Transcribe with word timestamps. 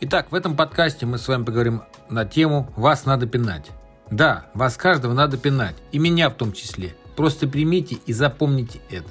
Итак, 0.00 0.30
в 0.30 0.34
этом 0.36 0.54
подкасте 0.54 1.06
мы 1.06 1.18
с 1.18 1.26
вами 1.26 1.42
поговорим 1.42 1.82
на 2.08 2.24
тему 2.24 2.72
«Вас 2.76 3.04
надо 3.04 3.26
пинать». 3.26 3.72
Да, 4.12 4.46
вас 4.54 4.76
каждого 4.76 5.12
надо 5.12 5.38
пинать, 5.38 5.74
и 5.90 5.98
меня 5.98 6.30
в 6.30 6.34
том 6.34 6.52
числе. 6.52 6.94
Просто 7.16 7.48
примите 7.48 7.96
и 8.06 8.12
запомните 8.12 8.78
это. 8.90 9.10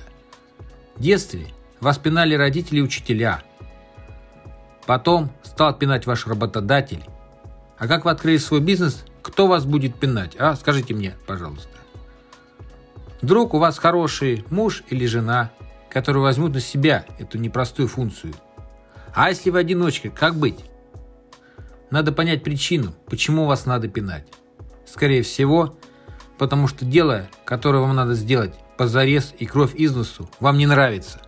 В 0.95 1.01
детстве 1.01 1.47
вас 1.81 1.97
пинали 1.97 2.35
родители 2.35 2.79
и 2.79 2.81
учителя. 2.81 3.43
Потом 4.85 5.29
стал 5.43 5.77
пинать 5.77 6.05
ваш 6.05 6.25
работодатель. 6.25 7.03
А 7.77 7.85
как 7.85 8.05
вы 8.05 8.11
открыли 8.11 8.37
свой 8.37 8.61
бизнес, 8.61 9.03
кто 9.21 9.47
вас 9.47 9.65
будет 9.65 9.95
пинать? 9.95 10.37
А, 10.39 10.55
скажите 10.55 10.93
мне, 10.93 11.15
пожалуйста. 11.27 11.67
Вдруг 13.21 13.53
у 13.55 13.59
вас 13.59 13.77
хороший 13.77 14.45
муж 14.49 14.83
или 14.87 15.05
жена, 15.05 15.51
которые 15.89 16.23
возьмут 16.23 16.53
на 16.53 16.61
себя 16.61 17.05
эту 17.19 17.37
непростую 17.39 17.89
функцию. 17.89 18.33
А 19.13 19.27
если 19.27 19.49
вы 19.49 19.59
одиночка, 19.59 20.09
как 20.09 20.35
быть? 20.35 20.63
Надо 21.89 22.11
понять 22.11 22.43
причину, 22.43 22.93
почему 23.05 23.45
вас 23.45 23.65
надо 23.65 23.87
пинать. 23.87 24.27
Скорее 24.85 25.21
всего, 25.21 25.77
потому 26.37 26.67
что 26.67 26.85
дело, 26.85 27.27
которое 27.45 27.79
вам 27.79 27.95
надо 27.95 28.13
сделать 28.13 28.53
позарез 28.77 29.33
и 29.39 29.45
кровь 29.45 29.73
из 29.75 29.95
носу, 29.95 30.29
вам 30.39 30.57
не 30.57 30.65
нравится. 30.65 31.21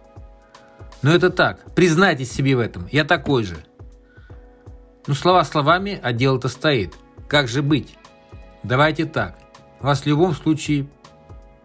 Но 1.02 1.12
это 1.12 1.30
так, 1.30 1.74
признайтесь 1.74 2.32
себе 2.32 2.56
в 2.56 2.60
этом, 2.60 2.88
я 2.92 3.06
такой 3.06 3.44
же. 3.44 3.58
Ну 5.08 5.14
слова 5.14 5.44
словами, 5.46 6.00
а 6.04 6.12
дело-то 6.14 6.50
стоит. 6.50 6.96
Как 7.28 7.48
же 7.48 7.62
быть? 7.62 7.98
Давайте 8.64 9.06
так, 9.06 9.38
вас 9.80 10.02
в 10.02 10.06
любом 10.08 10.34
случае 10.34 10.88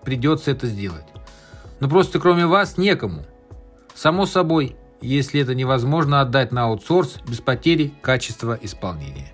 придется 0.04 0.52
это 0.52 0.66
сделать. 0.66 1.04
Но 1.80 1.88
просто 1.88 2.20
кроме 2.20 2.46
вас 2.46 2.78
некому. 2.78 3.26
Само 3.94 4.26
собой, 4.26 4.76
если 5.04 5.40
это 5.40 5.54
невозможно 5.54 6.20
отдать 6.20 6.50
на 6.50 6.64
аутсорс 6.64 7.18
без 7.28 7.40
потери 7.40 7.92
качества 8.00 8.58
исполнения. 8.60 9.30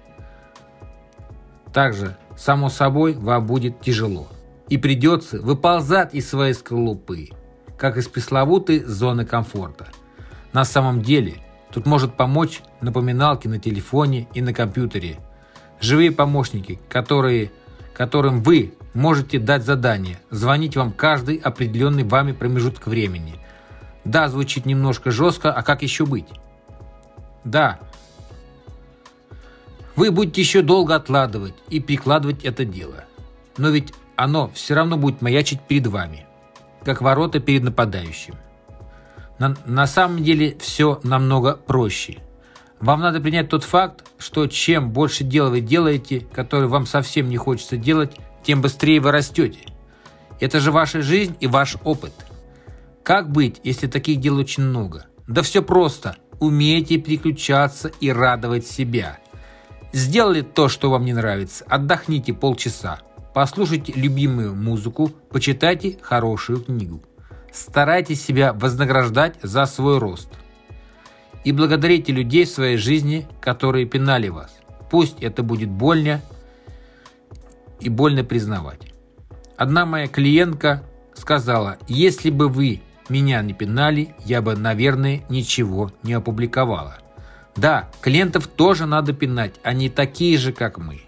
Также, 1.72 2.16
само 2.36 2.68
собой, 2.68 3.14
вам 3.14 3.46
будет 3.46 3.80
тяжело. 3.80 4.28
И 4.68 4.76
придется 4.78 5.40
выползать 5.40 6.14
из 6.14 6.28
своей 6.28 6.54
скорлупы, 6.54 7.28
как 7.78 7.96
из 7.96 8.08
пресловутой 8.08 8.80
зоны 8.80 9.24
комфорта. 9.24 9.86
На 10.52 10.64
самом 10.64 11.02
деле, 11.02 11.36
тут 11.72 11.86
может 11.86 12.16
помочь 12.16 12.62
напоминалки 12.80 13.46
на 13.46 13.60
телефоне 13.60 14.28
и 14.34 14.42
на 14.42 14.52
компьютере. 14.52 15.18
Живые 15.80 16.10
помощники, 16.10 16.80
которые, 16.88 17.52
которым 17.94 18.42
вы 18.42 18.74
можете 18.92 19.38
дать 19.38 19.64
задание, 19.64 20.18
звонить 20.30 20.76
вам 20.76 20.92
каждый 20.92 21.36
определенный 21.36 22.02
вами 22.04 22.32
промежуток 22.32 22.88
времени– 22.88 23.36
да, 24.04 24.28
звучит 24.28 24.66
немножко 24.66 25.10
жестко, 25.10 25.52
а 25.52 25.62
как 25.62 25.82
еще 25.82 26.06
быть? 26.06 26.28
Да, 27.44 27.78
вы 29.96 30.10
будете 30.10 30.40
еще 30.40 30.62
долго 30.62 30.94
откладывать 30.94 31.54
и 31.68 31.80
перекладывать 31.80 32.44
это 32.44 32.64
дело. 32.64 33.04
Но 33.56 33.68
ведь 33.68 33.92
оно 34.16 34.50
все 34.54 34.74
равно 34.74 34.96
будет 34.96 35.20
маячить 35.20 35.60
перед 35.60 35.86
вами, 35.86 36.26
как 36.84 37.02
ворота 37.02 37.40
перед 37.40 37.62
нападающим. 37.62 38.34
На, 39.38 39.56
на 39.66 39.86
самом 39.86 40.22
деле 40.22 40.56
все 40.58 41.00
намного 41.02 41.54
проще. 41.54 42.18
Вам 42.78 43.00
надо 43.00 43.20
принять 43.20 43.50
тот 43.50 43.64
факт, 43.64 44.06
что 44.18 44.46
чем 44.46 44.90
больше 44.90 45.24
дела 45.24 45.50
вы 45.50 45.60
делаете, 45.60 46.20
которое 46.32 46.66
вам 46.66 46.86
совсем 46.86 47.28
не 47.28 47.36
хочется 47.36 47.76
делать, 47.76 48.16
тем 48.42 48.62
быстрее 48.62 49.00
вы 49.00 49.10
растете. 49.10 49.60
Это 50.40 50.60
же 50.60 50.72
ваша 50.72 51.02
жизнь 51.02 51.36
и 51.40 51.46
ваш 51.46 51.76
опыт– 51.84 52.12
как 53.02 53.30
быть, 53.30 53.60
если 53.64 53.86
таких 53.86 54.20
дел 54.20 54.36
очень 54.36 54.62
много? 54.62 55.06
Да 55.26 55.42
все 55.42 55.62
просто. 55.62 56.16
Умейте 56.38 56.98
переключаться 56.98 57.90
и 58.00 58.10
радовать 58.10 58.66
себя. 58.66 59.18
Сделали 59.92 60.42
то, 60.42 60.68
что 60.68 60.90
вам 60.90 61.04
не 61.04 61.12
нравится, 61.12 61.64
отдохните 61.68 62.32
полчаса. 62.32 63.00
Послушайте 63.34 63.92
любимую 63.94 64.54
музыку, 64.54 65.08
почитайте 65.30 65.98
хорошую 66.00 66.62
книгу. 66.62 67.02
Старайтесь 67.52 68.24
себя 68.24 68.52
вознаграждать 68.52 69.36
за 69.42 69.66
свой 69.66 69.98
рост. 69.98 70.28
И 71.44 71.52
благодарите 71.52 72.12
людей 72.12 72.44
в 72.44 72.50
своей 72.50 72.76
жизни, 72.76 73.26
которые 73.40 73.86
пинали 73.86 74.28
вас. 74.28 74.54
Пусть 74.90 75.22
это 75.22 75.42
будет 75.42 75.68
больно 75.68 76.20
и 77.80 77.88
больно 77.88 78.24
признавать. 78.24 78.92
Одна 79.56 79.86
моя 79.86 80.06
клиентка 80.06 80.82
сказала, 81.14 81.78
если 81.88 82.30
бы 82.30 82.48
вы 82.48 82.80
меня 83.10 83.42
не 83.42 83.52
пинали, 83.52 84.14
я 84.24 84.40
бы, 84.40 84.56
наверное, 84.56 85.22
ничего 85.28 85.92
не 86.02 86.14
опубликовала. 86.14 86.98
Да, 87.56 87.90
клиентов 88.00 88.46
тоже 88.46 88.86
надо 88.86 89.12
пинать, 89.12 89.56
они 89.62 89.90
такие 89.90 90.38
же, 90.38 90.52
как 90.52 90.78
мы. 90.78 91.02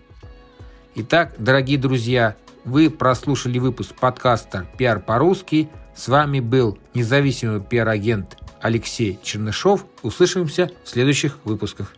Итак, 0.94 1.34
дорогие 1.38 1.78
друзья, 1.78 2.36
вы 2.64 2.90
прослушали 2.90 3.58
выпуск 3.58 3.94
подкаста 3.94 4.66
«Пиар 4.76 5.00
по-русски». 5.00 5.70
С 5.94 6.08
вами 6.08 6.40
был 6.40 6.78
независимый 6.94 7.60
пиар-агент 7.60 8.36
Алексей 8.60 9.18
Чернышов. 9.22 9.86
Услышимся 10.02 10.70
в 10.84 10.88
следующих 10.88 11.38
выпусках. 11.44 11.94